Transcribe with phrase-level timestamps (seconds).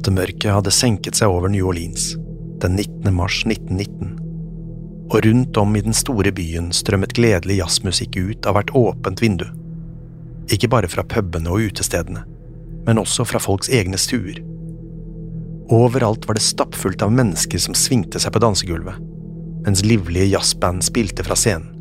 [0.00, 2.14] Nattemørket hadde senket seg over New Orleans
[2.62, 3.10] den 19.
[3.12, 4.14] mars 1919,
[5.12, 9.44] og rundt om i den store byen strømmet gledelig jazzmusikk ut av hvert åpent vindu.
[10.48, 12.22] Ikke bare fra pubene og utestedene,
[12.86, 14.40] men også fra folks egne stuer.
[15.68, 18.96] Overalt var det stappfullt av mennesker som svingte seg på dansegulvet,
[19.66, 21.74] mens livlige jazzband spilte fra scenen.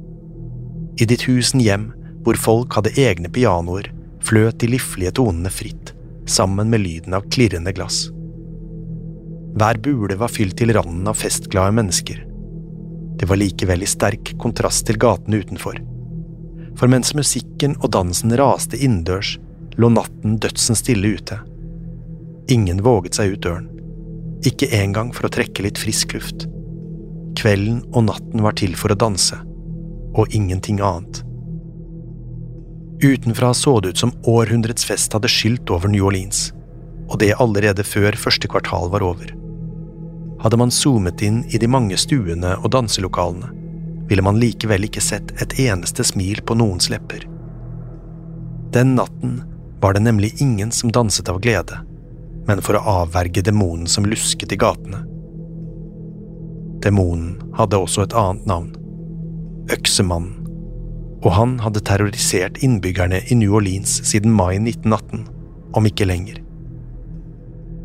[1.00, 1.94] I ditt husen hjem,
[2.28, 3.88] hvor folk hadde egne pianoer,
[4.28, 5.89] fløt de liflige tonene fritt,
[6.30, 8.08] sammen med lyden av klirrende glass.
[9.60, 12.22] Hver bule var fylt til randen av festglade mennesker.
[13.20, 15.80] Det var likevel i sterk kontrast til gatene utenfor.
[16.80, 19.36] For mens musikken og dansen raste innendørs,
[19.80, 21.40] lå natten dødsen stille ute.
[22.54, 23.68] Ingen våget seg ut døren,
[24.48, 26.48] ikke engang for å trekke litt frisk luft.
[27.40, 29.38] Kvelden og natten var til for å danse,
[30.16, 31.24] og ingenting annet.
[33.02, 36.50] Utenfra så det ut som århundrets fest hadde skylt over New Orleans,
[37.08, 39.32] og det allerede før første kvartal var over.
[40.44, 43.54] Hadde man zoomet inn i de mange stuene og danselokalene,
[44.10, 47.24] ville man likevel ikke sett et eneste smil på noens lepper.
[48.76, 49.40] Den natten
[49.80, 51.80] var det nemlig ingen som danset av glede,
[52.50, 55.06] men for å avverge demonen som lusket i gatene.
[56.84, 58.76] Demonen hadde også et annet navn–
[59.76, 60.39] Øksemannen
[61.20, 65.26] og han hadde terrorisert innbyggerne i New Orleans siden mai 1918,
[65.76, 66.40] om ikke lenger.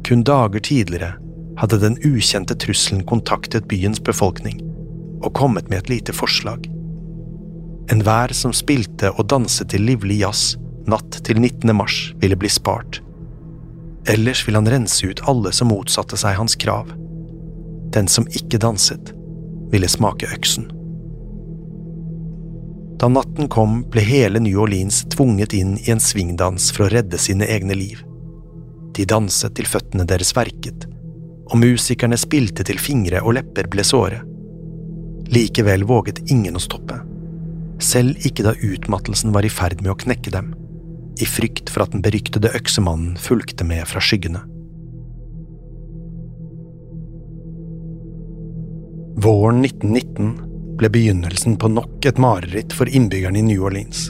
[0.04, 1.14] Kun dager tidligere
[1.58, 4.60] hadde den ukjente trusselen kontaktet byens befolkning
[5.24, 6.68] og kommet med et lite forslag.
[7.92, 10.54] Enhver som spilte og danset til livlig jazz
[10.90, 11.72] natt til 19.
[11.76, 13.00] mars, ville bli spart.
[14.08, 16.90] Ellers ville han rense ut alle som motsatte seg hans krav.
[17.96, 19.14] Den som ikke danset,
[19.72, 20.68] ville smake øksen.
[22.98, 27.18] Da natten kom, ble hele New Orleans tvunget inn i en svingdans for å redde
[27.18, 28.04] sine egne liv.
[28.94, 30.86] De danset til føttene deres verket,
[31.50, 34.22] og musikerne spilte til fingre og lepper ble såre.
[35.34, 37.00] Likevel våget ingen å stoppe,
[37.82, 40.54] selv ikke da utmattelsen var i ferd med å knekke dem,
[41.18, 44.44] i frykt for at den beryktede øksemannen fulgte med fra skyggene.
[49.24, 54.08] Våren 1919 ble begynnelsen på nok et mareritt for innbyggerne i New Orleans.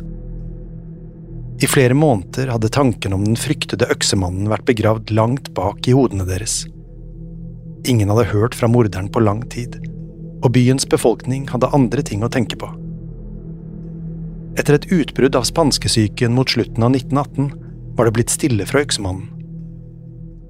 [1.62, 6.26] I flere måneder hadde tanken om den fryktede øksemannen vært begravd langt bak i hodene
[6.28, 6.64] deres.
[7.86, 9.76] Ingen hadde hørt fra morderen på lang tid,
[10.42, 12.68] og byens befolkning hadde andre ting å tenke på.
[14.58, 17.48] Etter et utbrudd av spanskesyken mot slutten av 1918
[17.96, 19.30] var det blitt stille fra øksemannen.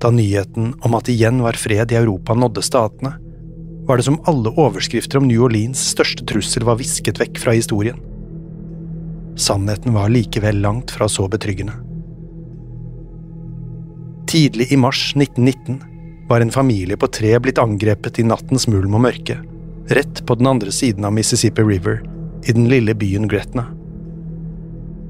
[0.00, 3.14] Da nyheten om at igjen var fred i Europa nådde statene,
[3.86, 7.98] var det som alle overskrifter om New Orleans største trussel var visket vekk fra historien.
[9.36, 11.74] Sannheten var likevel langt fra så betryggende.
[14.30, 15.82] Tidlig i mars 1919
[16.28, 19.36] var en familie på tre blitt angrepet i nattens mulm og mørke,
[19.92, 22.00] rett på den andre siden av Mississippi River,
[22.44, 23.66] i den lille byen Gretna.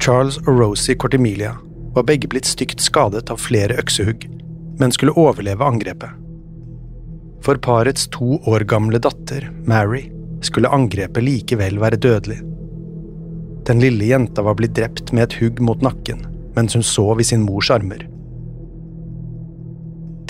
[0.03, 1.55] Charles og Rosie Cortemilia
[1.94, 4.27] var begge blitt stygt skadet av flere øksehugg,
[4.81, 6.24] men skulle overleve angrepet.
[7.44, 10.06] For parets to år gamle datter, Mary,
[10.41, 12.41] skulle angrepet likevel være dødelig.
[13.69, 16.25] Den lille jenta var blitt drept med et hugg mot nakken
[16.55, 18.05] mens hun sov i sin mors armer.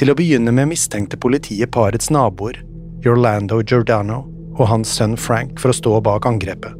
[0.00, 2.62] Til å begynne med mistenkte politiet parets naboer,
[3.04, 4.22] Orlando Giordano
[4.54, 6.72] og hans sønn Frank, for å stå bak angrepet.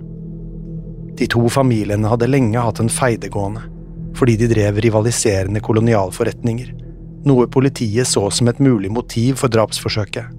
[1.19, 3.61] De to familiene hadde lenge hatt en feidegående,
[4.17, 6.73] fordi de drev rivaliserende kolonialforretninger,
[7.29, 10.31] noe politiet så som et mulig motiv for drapsforsøket.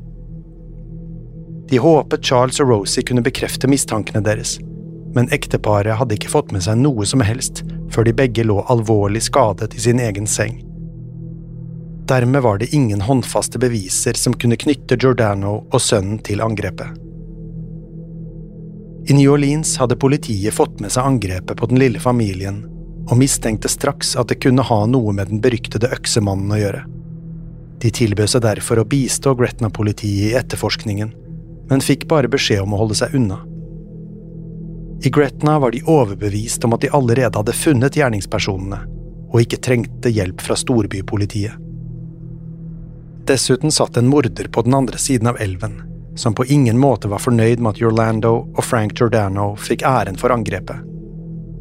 [1.70, 4.60] De håpet Charles og Rosie kunne bekrefte mistankene deres,
[5.16, 9.24] men ekteparet hadde ikke fått med seg noe som helst før de begge lå alvorlig
[9.26, 10.60] skadet i sin egen seng.
[12.06, 17.02] Dermed var det ingen håndfaste beviser som kunne knytte Giordano og sønnen til angrepet.
[19.10, 22.64] I New Orleans hadde politiet fått med seg angrepet på den lille familien,
[23.06, 26.86] og mistenkte straks at det kunne ha noe med den beryktede øksemannen å gjøre.
[27.84, 31.12] De tilbød seg derfor å bistå Gretna-politiet i etterforskningen,
[31.70, 33.42] men fikk bare beskjed om å holde seg unna.
[35.06, 38.80] I Gretna var de overbevist om at de allerede hadde funnet gjerningspersonene,
[39.30, 41.62] og ikke trengte hjelp fra storbypolitiet.
[43.26, 45.82] Dessuten satt en morder på den andre siden av elven,
[46.16, 50.34] som på ingen måte var fornøyd med at Orlando og Frank Giordano fikk æren for
[50.34, 50.95] angrepet.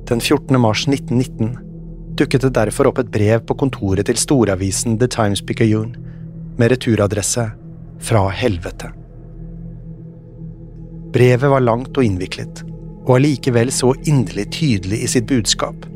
[0.09, 0.61] Den 14.
[0.61, 1.59] mars 1919
[2.17, 5.97] dukket det derfor opp et brev på kontoret til storavisen The Times Picayune
[6.61, 7.47] med returadresse
[8.05, 8.91] Fra helvete.
[11.15, 12.61] Brevet var langt og innviklet,
[13.07, 15.87] og allikevel så inderlig tydelig i sitt budskap.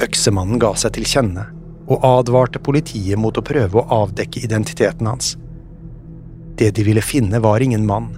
[0.00, 1.44] Øksemannen ga seg til kjenne
[1.90, 5.34] og advarte politiet mot å prøve å avdekke identiteten hans.
[6.56, 8.14] Det de ville finne, var ingen mann,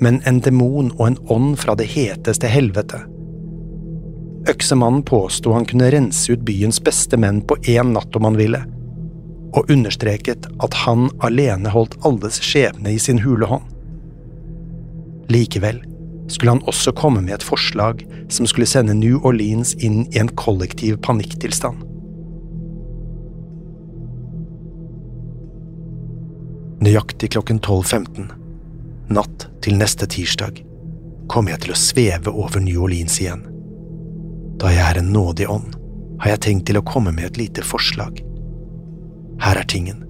[0.00, 3.04] men en demon og en ånd fra det heteste helvete.
[4.48, 8.62] Øksemannen påsto han kunne rense ut byens beste menn på én natt om han ville,
[9.52, 13.66] og understreket at han alene holdt alles skjebne i sin hule hånd.
[15.30, 15.82] Likevel
[16.30, 20.30] skulle han også komme med et forslag som skulle sende New Orleans inn i en
[20.38, 21.84] kollektiv panikktilstand.
[26.80, 28.30] Nøyaktig klokken 12.15,
[29.12, 30.62] natt til neste tirsdag,
[31.28, 33.49] kommer jeg til å sveve over New Orleans igjen.
[34.60, 35.74] Da jeg er en nådig ånd,
[36.20, 38.20] har jeg tenkt til å komme med et lite forslag.
[39.40, 40.04] Her er tingen.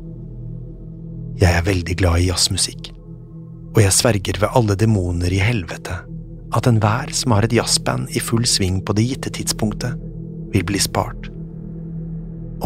[1.39, 2.91] Jeg er veldig glad i jazzmusikk,
[3.71, 6.01] og jeg sverger ved alle demoner i helvete
[6.57, 9.95] at enhver som har et jazzband i full sving på det gitte tidspunktet,
[10.51, 11.31] vil bli spart.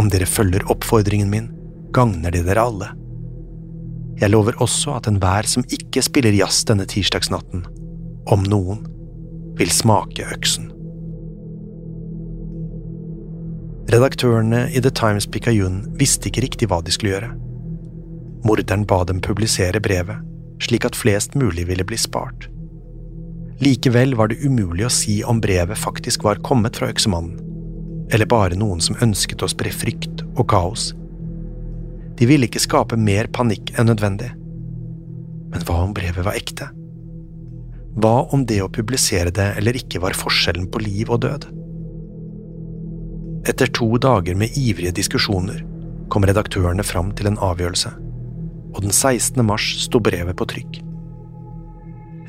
[0.01, 1.51] Om dere følger oppfordringen min,
[1.95, 2.89] gagner det dere alle.
[4.23, 7.67] Jeg lover også at enhver som ikke spiller jazz denne tirsdagsnatten,
[8.33, 8.87] om noen,
[9.59, 10.74] vil smake øksen.
[13.93, 17.31] Redaktørene i The Times Picayune visste ikke riktig hva de skulle gjøre.
[18.45, 20.21] Morderen ba dem publisere brevet,
[20.65, 22.49] slik at flest mulig ville bli spart.
[23.63, 27.39] Likevel var det umulig å si om brevet faktisk var kommet fra øksemannen,
[28.13, 30.93] eller bare noen som ønsket å spre frykt og kaos
[32.19, 34.31] de ville ikke skape mer panikk enn nødvendig.
[35.51, 36.71] Men hva om brevet var ekte?
[37.95, 41.47] Hva om det å publisere det eller ikke var forskjellen på liv og død?
[43.45, 45.63] Etter to dager med ivrige diskusjoner
[46.09, 47.93] kom redaktørene fram til en avgjørelse,
[48.75, 49.41] og den 16.
[49.45, 50.81] mars sto brevet på trykk.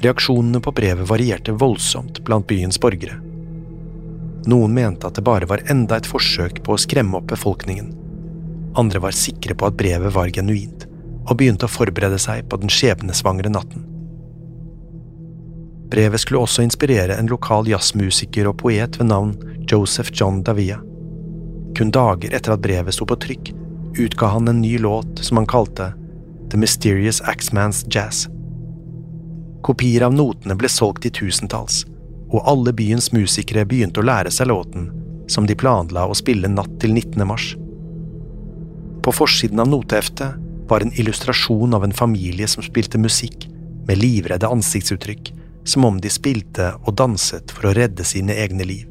[0.03, 3.22] Reaksjonene på brevet varierte voldsomt blant byens borgere.
[4.45, 7.93] Noen mente at det bare var enda et forsøk på å skremme opp befolkningen
[8.75, 10.86] andre var sikre på at brevet var genuint,
[11.25, 13.86] og begynte å forberede seg på den skjebnesvangre natten.
[15.91, 19.36] Brevet skulle også inspirere en lokal jazzmusiker og poet ved navn
[19.69, 20.81] Joseph John Davia.
[21.75, 23.51] Kun dager etter at brevet sto på trykk,
[24.00, 25.91] utga han en ny låt som han kalte
[26.51, 28.27] The Mysterious Axeman's Jazz.
[29.62, 31.84] Kopier av notene ble solgt i tusentalls,
[32.32, 34.88] og alle byens musikere begynte å lære seg låten,
[35.27, 37.25] som de planla å spille natt til 19.
[37.27, 37.55] mars.
[39.03, 40.39] På forsiden av noteheftet
[40.70, 43.50] var en illustrasjon av en familie som spilte musikk,
[43.86, 45.34] med livredde ansiktsuttrykk,
[45.65, 48.88] som om de spilte og danset for å redde sine egne liv.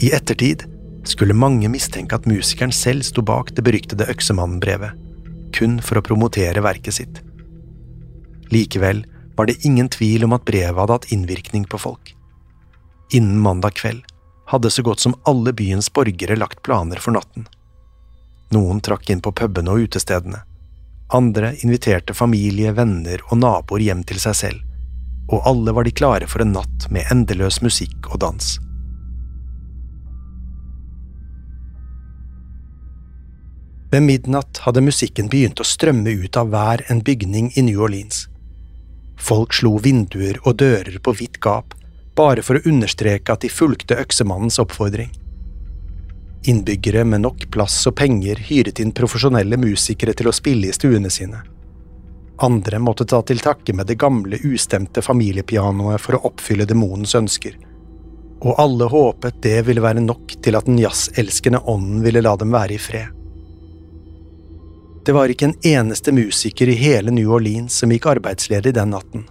[0.00, 0.64] I ettertid
[1.08, 4.96] skulle mange mistenke at musikeren selv sto bak det beryktede Øksemannen-brevet,
[5.56, 7.22] kun for å promotere verket sitt.
[8.50, 9.04] Likevel
[9.38, 12.14] var det ingen tvil om at brevet hadde hatt innvirkning på folk.
[13.14, 14.04] Innen mandag kveld
[14.50, 17.46] hadde så godt som alle byens borgere lagt planer for natten.
[18.50, 20.42] Noen trakk inn på pubene og utestedene,
[21.12, 24.58] Andre inviterte familie, venner og naboer hjem til seg selv,
[25.30, 28.52] og alle var de klare for en natt med endeløs musikk og dans.
[33.90, 38.28] Ved midnatt hadde musikken begynt å strømme ut av hver en bygning i New Orleans.
[39.18, 41.74] Folk slo vinduer og dører på vidt gap,
[42.14, 45.10] bare for å understreke at de fulgte øksemannens oppfordring.
[46.48, 51.10] Innbyggere med nok plass og penger hyret inn profesjonelle musikere til å spille i stuene
[51.10, 51.42] sine.
[52.40, 57.58] Andre måtte ta til takke med det gamle, ustemte familiepianoet for å oppfylle demonens ønsker.
[58.40, 62.54] Og alle håpet det ville være nok til at den jazzelskende ånden ville la dem
[62.54, 63.19] være i fred.
[65.04, 69.24] Det var ikke en eneste musiker i hele New Orleans som gikk arbeidsledig den natten.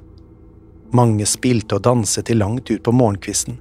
[0.98, 3.60] Mange spilte og danset til langt ut på morgenkvisten,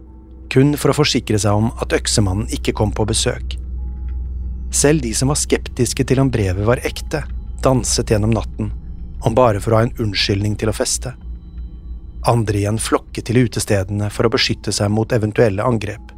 [0.49, 3.59] kun for å forsikre seg om at øksemannen ikke kom på besøk.
[4.73, 7.27] Selv de som var skeptiske til om brevet var ekte,
[7.65, 8.73] danset gjennom natten,
[9.21, 11.13] om bare for å ha en unnskyldning til å feste.
[12.29, 16.15] Andre igjen flokket til utestedene for å beskytte seg mot eventuelle angrep.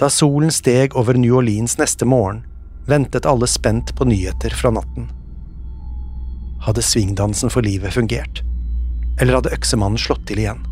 [0.00, 2.44] Da solen steg over New Orleans neste morgen,
[2.86, 5.10] ventet alle spent på nyheter fra natten.
[6.60, 8.42] Hadde svingdansen for livet fungert?
[9.20, 10.64] Eller hadde øksemannen slått til igjen?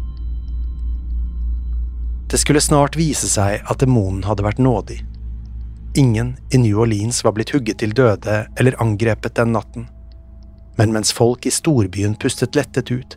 [2.29, 4.99] Det skulle snart vise seg at demonen hadde vært nådig.
[5.97, 9.89] Ingen i New Orleans var blitt hugget til døde eller angrepet den natten.
[10.77, 13.17] Men mens folk i storbyen pustet lettet ut,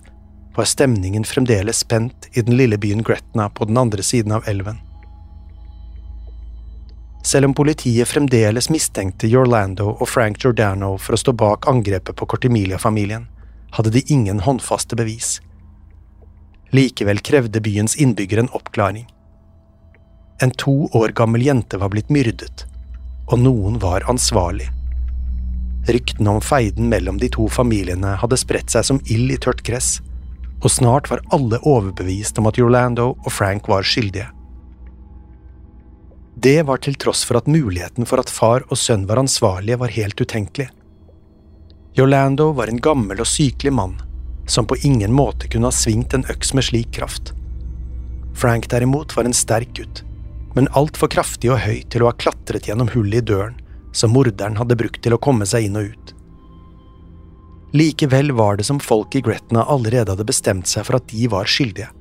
[0.55, 4.79] var stemningen fremdeles spent i den lille byen Gretna på den andre siden av elven.
[7.23, 12.25] Selv om politiet fremdeles mistenkte Orlando og Frank Giordano for å stå bak angrepet på
[12.25, 13.27] Cortimilia-familien,
[13.77, 15.37] hadde de ingen håndfaste bevis.
[16.73, 19.05] Likevel krevde byens innbyggere en oppklaring.
[20.41, 22.65] En to år gammel jente var blitt myrdet,
[23.29, 24.71] og noen var ansvarlig.
[25.87, 29.99] Ryktene om feiden mellom de to familiene hadde spredt seg som ild i tørt gress,
[30.61, 34.29] og snart var alle overbevist om at Orlando og Frank var skyldige.
[36.41, 39.93] Det var til tross for at muligheten for at far og sønn var ansvarlige, var
[39.93, 40.71] helt utenkelig.
[41.99, 43.99] Yolando var en gammel og sykelig mann,
[44.49, 47.33] som på ingen måte kunne ha svingt en øks med slik kraft.
[48.33, 50.01] Frank derimot var en sterk gutt,
[50.55, 53.59] men altfor kraftig og høy til å ha klatret gjennom hullet i døren
[53.93, 56.15] som morderen hadde brukt til å komme seg inn og ut.
[57.77, 61.45] Likevel var det som folk i Gretna allerede hadde bestemt seg for at de var
[61.45, 61.91] skyldige.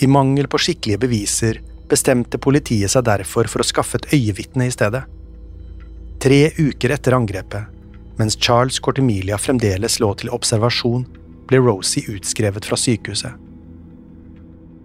[0.00, 4.72] I mangel på skikkelige beviser bestemte politiet seg derfor for å skaffe et øyevitne i
[4.74, 5.04] stedet.
[6.22, 7.70] Tre uker etter angrepet,
[8.16, 11.04] mens Charles Cortemilia fremdeles lå til observasjon,
[11.48, 13.34] ble Rosie utskrevet fra sykehuset.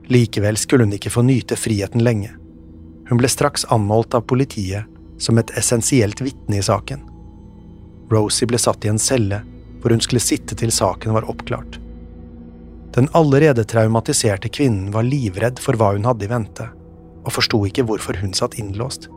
[0.09, 2.33] Likevel skulle hun ikke få nyte friheten lenge.
[3.09, 4.89] Hun ble straks anholdt av politiet
[5.21, 7.05] som et essensielt vitne i saken.
[8.09, 9.43] Rosie ble satt i en celle
[9.79, 11.77] hvor hun skulle sitte til saken var oppklart.
[12.97, 16.67] Den allerede traumatiserte kvinnen var livredd for hva hun hadde i vente
[17.25, 19.09] og forsto ikke hvorfor hun satt innlåst.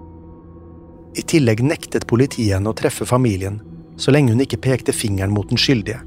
[1.19, 3.61] I tillegg nektet politiet henne å treffe familien
[4.01, 6.01] så lenge hun ikke pekte fingeren mot den skyldige.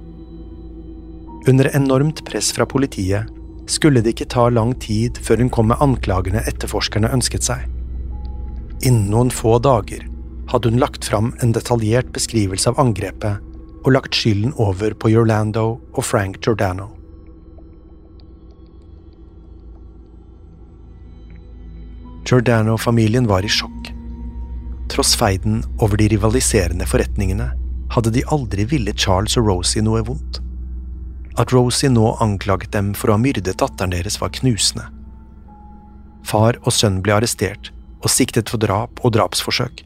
[1.45, 3.29] Under enormt press fra politiet
[3.69, 7.65] skulle det ikke ta lang tid før hun kom med anklagene etterforskerne ønsket seg.
[8.85, 10.03] Innen noen få dager
[10.51, 13.41] hadde hun lagt fram en detaljert beskrivelse av angrepet
[13.85, 16.89] og lagt skylden over på Orlando og Frank Giordano.
[22.25, 23.91] Giordano-familien var i sjokk.
[24.89, 27.51] Tross feiden over de rivaliserende forretningene
[27.93, 30.41] hadde de aldri villet Charles og Rosie noe vondt.
[31.37, 34.87] At Rosie nå anklaget dem for å ha myrdet datteren deres, var knusende.
[36.25, 37.69] Far og sønn ble arrestert
[38.01, 39.83] og siktet for drap og drapsforsøk,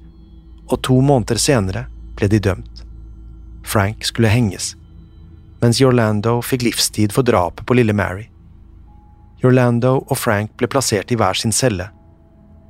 [0.69, 2.83] og to måneder senere ble de dømt.
[3.67, 4.73] Frank skulle henges,
[5.59, 8.29] mens Orlando fikk livstid for drapet på lille Mary.
[9.43, 11.89] Orlando og Frank ble plassert i hver sin celle,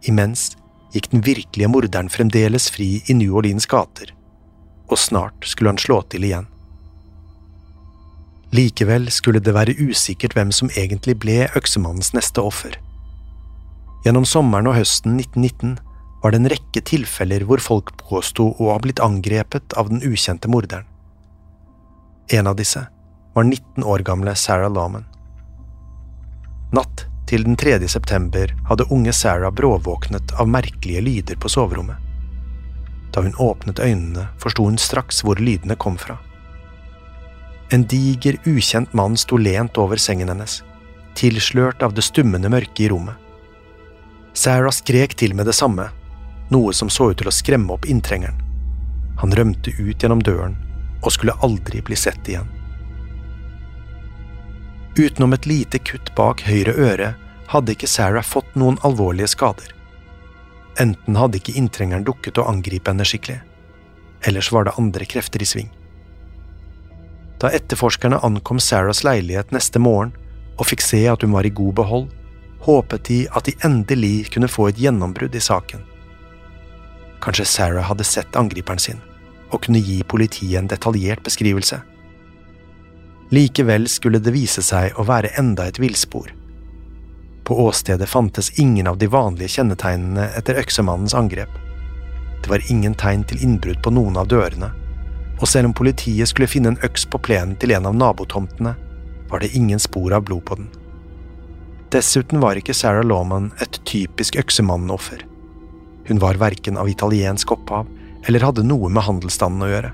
[0.08, 0.54] Imens
[0.94, 4.14] gikk den virkelige morderen fremdeles fri i New Orleans gater,
[4.90, 6.48] og snart skulle han slå til igjen.
[8.56, 12.80] Likevel skulle det være usikkert hvem som egentlig ble øksemannens neste offer.
[14.06, 15.78] Gjennom sommeren og høsten 1919
[16.24, 20.50] var det en rekke tilfeller hvor folk påsto å ha blitt angrepet av den ukjente
[20.52, 20.88] morderen.
[22.34, 22.82] En av disse
[23.36, 25.06] var 19 år gamle Sarah Lawman.
[26.74, 27.78] Natt til den 3.
[27.88, 31.98] september hadde unge Sarah bråvåknet av merkelige lyder på soverommet.
[33.14, 36.18] Da hun åpnet øynene, forsto hun straks hvor lydene kom fra.
[37.70, 40.64] En diger, ukjent mann sto lent over sengen hennes,
[41.14, 43.14] tilslørt av det stummende mørket i rommet.
[44.34, 45.90] Sarah skrek til med det samme,
[46.50, 48.42] noe som så ut til å skremme opp inntrengeren.
[49.22, 50.58] Han rømte ut gjennom døren
[51.04, 52.50] og skulle aldri bli sett igjen.
[55.00, 57.14] Utenom et lite kutt bak høyre øre
[57.54, 59.70] hadde ikke Sarah fått noen alvorlige skader.
[60.84, 63.38] Enten hadde ikke inntrengeren dukket og angrepet henne skikkelig,
[64.28, 65.70] ellers var det andre krefter i sving.
[67.40, 70.12] Da etterforskerne ankom Sarahs leilighet neste morgen
[70.60, 72.10] og fikk se at hun var i god behold,
[72.68, 75.86] håpet de at de endelig kunne få et gjennombrudd i saken.
[77.24, 79.00] Kanskje Sarah hadde sett angriperen sin
[79.50, 81.80] og kunne gi politiet en detaljert beskrivelse.
[83.30, 86.32] Likevel skulle det vise seg å være enda et villspor.
[87.46, 91.52] På åstedet fantes ingen av de vanlige kjennetegnene etter øksemannens angrep.
[92.42, 94.72] Det var ingen tegn til innbrudd på noen av dørene,
[95.40, 98.74] og selv om politiet skulle finne en øks på plenen til en av nabotomtene,
[99.30, 100.70] var det ingen spor av blod på den.
[101.94, 105.22] Dessuten var ikke Sarah Lawman et typisk øksemannoffer.
[106.10, 107.90] Hun var verken av italiensk opphav
[108.26, 109.94] eller hadde noe med handelsstanden å gjøre.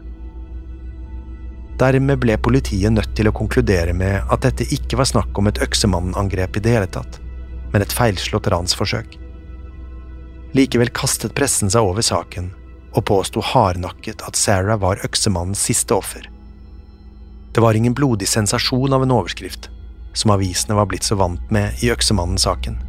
[1.75, 5.59] Dermed ble politiet nødt til å konkludere med at dette ikke var snakk om et
[5.63, 7.19] øksemannangrep i det hele tatt,
[7.73, 9.17] men et feilslått ransforsøk.
[10.55, 12.53] Likevel kastet pressen seg over saken
[12.95, 16.29] og påsto hardnakket at Sarah var øksemannens siste offer.
[17.51, 19.67] Det var ingen blodig sensasjon av en overskrift,
[20.15, 22.79] som avisene var blitt så vant med i Øksemannen-saken.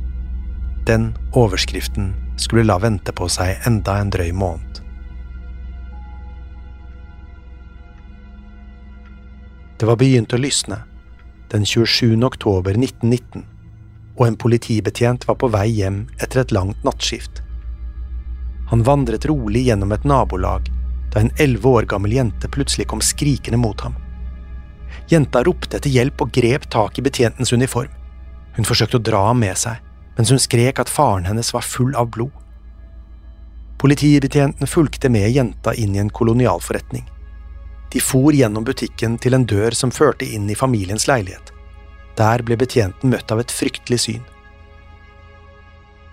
[0.86, 4.75] Den overskriften skulle la vente på seg enda en drøy måned.
[9.76, 10.78] Det var begynt å lysne,
[11.52, 12.16] den 27.
[12.24, 13.42] oktober 1919,
[14.16, 17.42] og en politibetjent var på vei hjem etter et langt nattskift.
[18.70, 20.70] Han vandret rolig gjennom et nabolag
[21.12, 23.98] da en elleve år gammel jente plutselig kom skrikende mot ham.
[25.12, 27.92] Jenta ropte etter hjelp og grep tak i betjentens uniform.
[28.56, 29.76] Hun forsøkte å dra ham med seg,
[30.16, 32.32] mens hun skrek at faren hennes var full av blod.
[33.76, 37.04] Politibetjenten fulgte med jenta inn i en kolonialforretning.
[37.92, 41.52] De for gjennom butikken til en dør som førte inn i familiens leilighet.
[42.16, 44.24] Der ble betjenten møtt av et fryktelig syn.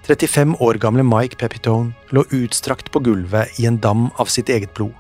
[0.03, 4.73] 35 år gamle Mike Pepitone lå utstrakt på gulvet i en dam av sitt eget
[4.75, 4.93] blod.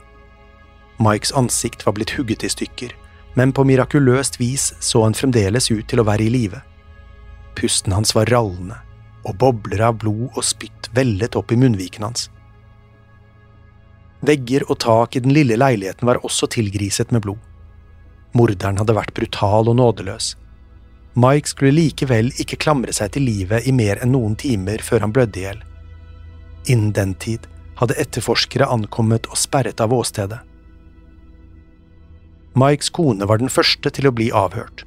[1.03, 2.93] Mikes ansikt var blitt hugget i stykker,
[3.35, 6.61] men på mirakuløst vis så han fremdeles ut til å være i live.
[7.57, 8.77] Pusten hans var rallende,
[9.27, 12.29] og bobler av blod og spytt vellet opp i munnviken hans.
[14.23, 17.41] Vegger og tak i den lille leiligheten var også tilgriset med blod.
[18.33, 20.33] Morderen hadde vært brutal og nådeløs.
[21.19, 25.13] Mike skulle likevel ikke klamre seg til livet i mer enn noen timer før han
[25.13, 25.59] blødde i hjel.
[26.71, 27.45] Innen den tid
[27.77, 30.39] hadde etterforskere ankommet og sperret av åstedet.
[32.57, 34.85] Mikes kone var den første til å bli avhørt,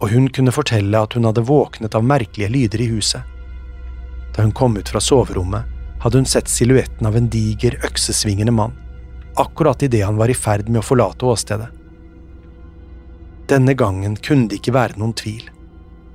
[0.00, 3.22] og hun kunne fortelle at hun hadde våknet av merkelige lyder i huset.
[4.34, 5.66] Da hun kom ut fra soverommet,
[6.02, 8.76] hadde hun sett silhuetten av en diger, øksesvingende mann,
[9.36, 11.68] akkurat idet han var i ferd med å forlate åstedet.
[13.48, 15.46] Denne gangen kunne det ikke være noen tvil.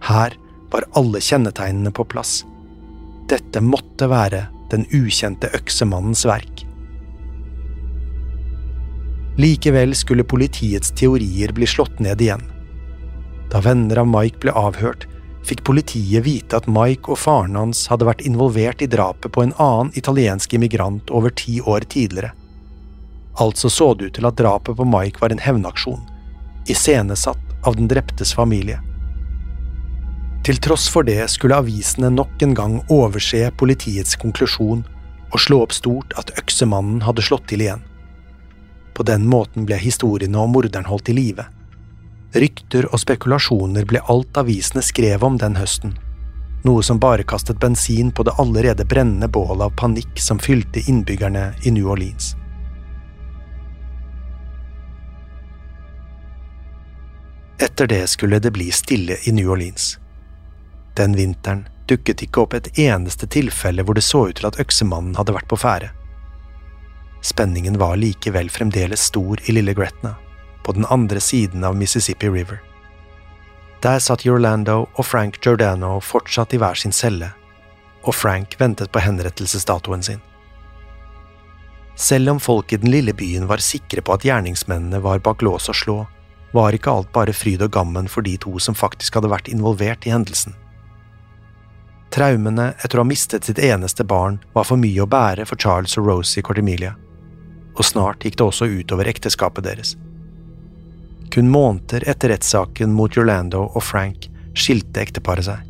[0.05, 0.35] Her
[0.73, 2.43] var alle kjennetegnene på plass.
[3.29, 6.65] Dette måtte være den ukjente øksemannens verk.
[9.41, 12.43] Likevel skulle politiets teorier bli slått ned igjen.
[13.49, 15.07] Da venner av Mike ble avhørt,
[15.47, 19.53] fikk politiet vite at Mike og faren hans hadde vært involvert i drapet på en
[19.62, 22.32] annen italiensk immigrant over ti år tidligere.
[23.41, 26.01] Altså så det ut til at drapet på Mike var en hevnaksjon,
[26.69, 28.79] iscenesatt av den dreptes familie.
[30.43, 34.84] Til tross for det skulle avisene nok en gang overse politiets konklusjon
[35.34, 37.84] og slå opp stort at øksemannen hadde slått til igjen.
[38.93, 41.47] På den måten ble historiene om morderen holdt i live.
[42.33, 45.91] Rykter og spekulasjoner ble alt avisene skrev om den høsten,
[46.65, 51.51] noe som bare kastet bensin på det allerede brennende bålet av panikk som fylte innbyggerne
[51.61, 52.33] i New Orleans.
[57.61, 59.99] Etter det skulle det bli stille i New Orleans.
[60.97, 65.13] Den vinteren dukket ikke opp et eneste tilfelle hvor det så ut til at øksemannen
[65.19, 65.93] hadde vært på ferde.
[67.23, 70.17] Spenningen var likevel fremdeles stor i lille Gretna,
[70.63, 72.62] på den andre siden av Mississippi River.
[73.84, 77.34] Der satt Orlando og Frank Giordano fortsatt i hver sin celle,
[78.04, 80.21] og Frank ventet på henrettelsesdatoen sin.
[81.95, 85.69] Selv om folk i den lille byen var sikre på at gjerningsmennene var bak lås
[85.69, 85.97] og slå,
[86.54, 90.08] var ikke alt bare fryd og gammen for de to som faktisk hadde vært involvert
[90.08, 90.56] i hendelsen.
[92.13, 95.97] Traumene etter å ha mistet sitt eneste barn var for mye å bære for Charles
[95.97, 96.93] og Rosie Cortemilia,
[97.73, 99.95] og snart gikk det også utover ekteskapet deres.
[101.33, 105.63] Kun måneder etter rettssaken mot Orlando og Frank skilte ekteparet seg.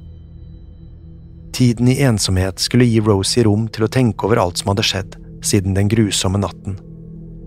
[1.56, 5.15] Tiden i ensomhet skulle gi Rosie rom til å tenke over alt som hadde skjedd
[5.45, 6.76] siden den grusomme natten,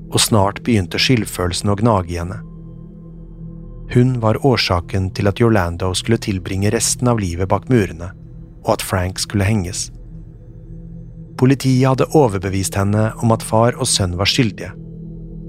[0.08, 2.38] og snart begynte skyldfølelsen å gnage i henne.
[3.92, 8.14] Hun var årsaken til at Orlando skulle tilbringe resten av livet bak murene,
[8.64, 9.90] og at Frank skulle henges.
[11.36, 14.72] Politiet hadde overbevist henne om at far og sønn var skyldige,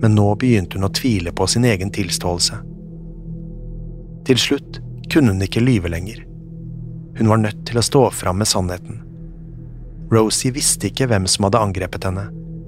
[0.02, 2.60] men nå begynte hun å tvile på sin egen tilståelse.
[4.28, 4.82] Til slutt
[5.12, 6.24] kunne hun ikke lyve lenger.
[7.18, 9.02] Hun var nødt til å stå fram med sannheten.
[10.12, 12.28] Rosie visste ikke hvem som hadde angrepet henne,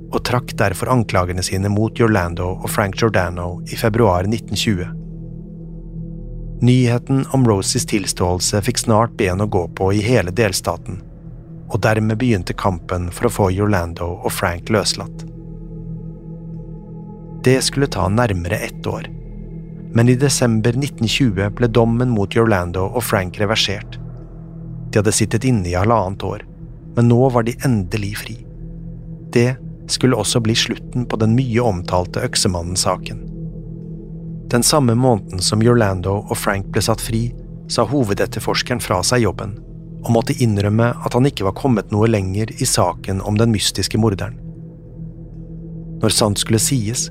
[0.09, 4.89] og trakk derfor anklagene sine mot Orlando og Frank Giordano i februar 1920.
[6.65, 10.99] Nyheten om Rosies tilståelse fikk snart ben å gå på i hele delstaten,
[11.69, 15.28] og dermed begynte kampen for å få Orlando og Frank løslatt.
[17.43, 19.07] Det skulle ta nærmere ett år,
[19.93, 23.95] men i desember 1920 ble dommen mot Orlando og Frank reversert.
[24.91, 26.43] De hadde sittet inne i halvannet år,
[26.97, 28.35] men nå var de endelig fri.
[29.31, 29.53] Det
[29.87, 33.21] skulle også bli slutten på den mye omtalte Øksemannen-saken.
[34.51, 37.29] Den samme måneden som Orlando og Frank ble satt fri,
[37.69, 39.53] sa hovedetterforskeren fra seg jobben,
[40.03, 43.99] og måtte innrømme at han ikke var kommet noe lenger i saken om den mystiske
[44.01, 44.39] morderen.
[46.01, 47.09] Når sant skulle sies,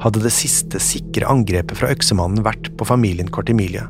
[0.00, 3.86] hadde det siste sikre angrepet fra øksemannen vært på familien Cortimilia.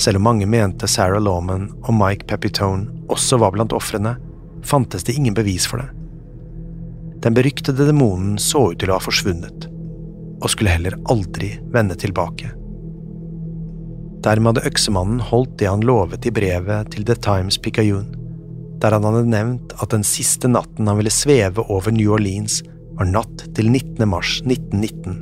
[0.00, 4.16] Selv om mange mente Sarah Lawman og Mike Pepitone også var blant ofrene,
[4.64, 5.90] fantes det ingen bevis for det.
[7.22, 9.68] Den beryktede demonen så ut til å ha forsvunnet
[10.42, 12.50] og skulle heller aldri vende tilbake.
[14.22, 18.10] Dermed hadde øksemannen holdt det han lovet i brevet til The Times Picayune,
[18.82, 22.60] der han hadde nevnt at den siste natten han ville sveve over New Orleans,
[23.02, 24.08] var natt til 19.
[24.08, 25.14] mars 1919.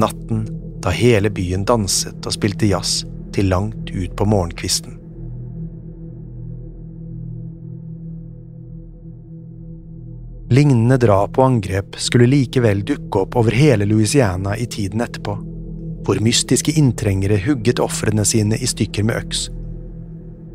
[0.00, 0.46] Natten
[0.80, 3.02] da hele byen danset og spilte jazz
[3.36, 4.96] til langt ut på morgenkvisten.
[10.50, 15.36] Lignende drap og angrep skulle likevel dukke opp over hele Louisiana i tiden etterpå,
[16.06, 19.50] hvor mystiske inntrengere hugget ofrene sine i stykker med øks.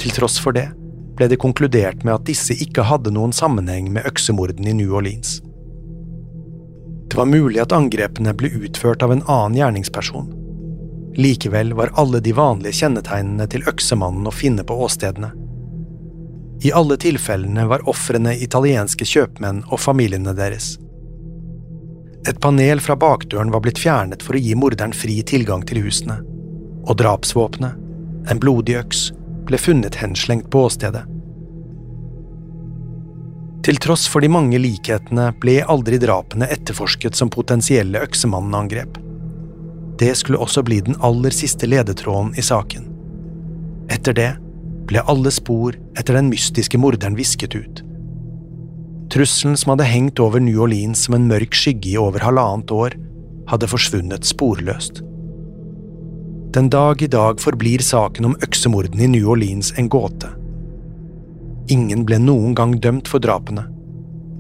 [0.02, 0.72] Til tross for det
[1.16, 5.38] ble det konkludert med at disse ikke hadde noen sammenheng med øksemordene i New Orleans.
[7.16, 10.26] Det var mulig at angrepene ble utført av en annen gjerningsperson.
[11.16, 15.30] Likevel var alle de vanlige kjennetegnene til øksemannen å finne på åstedene.
[16.68, 20.74] I alle tilfellene var ofrene italienske kjøpmenn og familiene deres.
[22.28, 26.20] Et panel fra bakdøren var blitt fjernet for å gi morderen fri tilgang til husene,
[26.84, 27.80] og drapsvåpenet,
[28.28, 29.08] en blodig øks,
[29.48, 31.08] ble funnet henslengt på åstedet.
[33.66, 39.00] Til tross for de mange likhetene ble aldri drapene etterforsket som potensielle øksemannangrep.
[39.98, 42.86] Det skulle også bli den aller siste ledetråden i saken.
[43.90, 44.30] Etter det
[44.86, 47.82] ble alle spor etter den mystiske morderen visket ut.
[49.10, 52.94] Trusselen som hadde hengt over New Orleans som en mørk skygge i over halvannet år,
[53.50, 55.02] hadde forsvunnet sporløst.
[56.54, 60.30] Den dag i dag forblir saken om øksemordene i New Orleans en gåte.
[61.68, 63.64] Ingen ble noen gang dømt for drapene,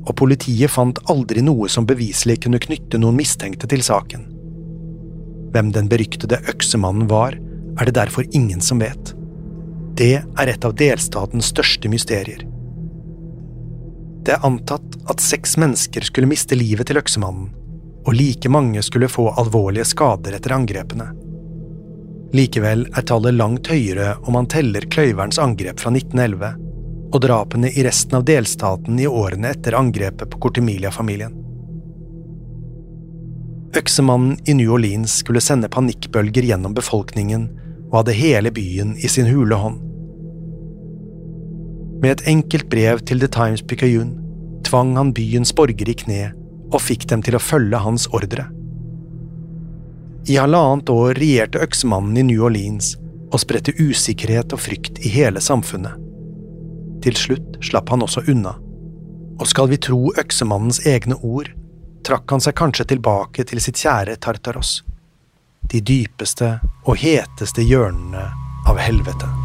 [0.05, 4.27] og politiet fant aldri noe som beviselig kunne knytte noen mistenkte til saken.
[5.55, 7.37] Hvem den beryktede øksemannen var,
[7.79, 9.15] er det derfor ingen som vet.
[9.97, 12.43] Det er et av delstatens største mysterier.
[14.25, 17.49] Det er antatt at seks mennesker skulle miste livet til øksemannen,
[18.05, 21.07] og like mange skulle få alvorlige skader etter angrepene.
[22.35, 26.64] Likevel er tallet langt høyere om man teller kløyverens angrep fra 1911
[27.15, 31.31] og drapene i resten av delstaten i årene etter angrepet på Cortemilia-familien.
[33.75, 37.47] Øksemannen i New Orleans skulle sende panikkbølger gjennom befolkningen
[37.87, 39.79] og hadde hele byen i sin hule hånd.
[42.03, 44.19] Med et enkelt brev til The Times Picayune
[44.67, 46.21] tvang han byens borgere i kne
[46.73, 48.49] og fikk dem til å følge hans ordre.
[50.27, 52.95] I halvannet år regjerte øksemannen i New Orleans
[53.31, 56.04] og spredte usikkerhet og frykt i hele samfunnet.
[57.05, 58.55] Til slutt slapp han også unna,
[59.37, 61.51] og skal vi tro øksemannens egne ord,
[62.05, 64.79] trakk han seg kanskje tilbake til sitt kjære Tartaros,
[65.69, 68.25] de dypeste og heteste hjørnene
[68.65, 69.44] av helvete.